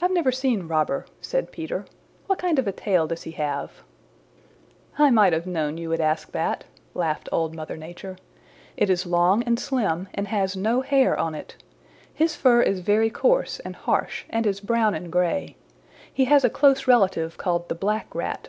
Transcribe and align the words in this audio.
"I've 0.00 0.12
never 0.12 0.32
seen 0.32 0.66
Robber," 0.66 1.04
said 1.20 1.52
Peter. 1.52 1.84
"What 2.26 2.38
kind 2.38 2.58
of 2.58 2.66
a 2.66 2.72
tail 2.72 3.06
does 3.06 3.24
he 3.24 3.32
have?" 3.32 3.82
"I 4.96 5.10
might 5.10 5.34
have 5.34 5.46
known 5.46 5.76
you 5.76 5.90
would 5.90 6.00
ask 6.00 6.32
that," 6.32 6.64
laughed 6.94 7.28
Old 7.30 7.54
Mother 7.54 7.76
Nature. 7.76 8.16
"It 8.78 8.88
is 8.88 9.04
long 9.04 9.42
and 9.42 9.60
slim 9.60 10.08
and 10.14 10.28
has 10.28 10.56
no 10.56 10.80
hair 10.80 11.18
on 11.20 11.34
it. 11.34 11.62
His 12.14 12.34
fur 12.34 12.62
is 12.62 12.80
very 12.80 13.10
coarse 13.10 13.60
and 13.60 13.76
harsh 13.76 14.24
and 14.30 14.46
is 14.46 14.62
brown 14.62 14.94
and 14.94 15.12
gray. 15.12 15.56
He 16.10 16.24
has 16.24 16.42
a 16.42 16.48
close 16.48 16.88
relative 16.88 17.36
called 17.36 17.68
the 17.68 17.74
Black 17.74 18.14
Rat. 18.14 18.48